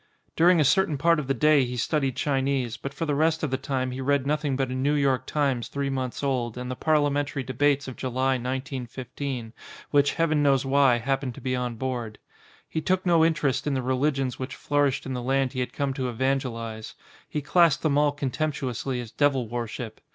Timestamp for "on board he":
11.55-12.81